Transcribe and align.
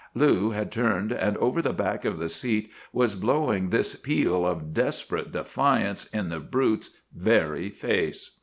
Lou 0.15 0.49
had 0.49 0.71
turned, 0.71 1.11
and 1.11 1.37
over 1.37 1.61
the 1.61 1.71
back 1.73 2.05
of 2.05 2.17
the 2.17 2.27
seat 2.27 2.71
was 2.91 3.13
blowing 3.13 3.69
this 3.69 3.93
peal 3.95 4.47
of 4.47 4.73
desperate 4.73 5.31
defiance 5.31 6.05
in 6.07 6.29
the 6.29 6.39
brute's 6.39 6.99
very 7.13 7.69
face. 7.69 8.39